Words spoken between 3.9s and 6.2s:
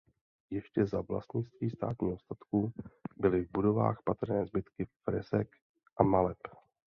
patrné zbytky fresek a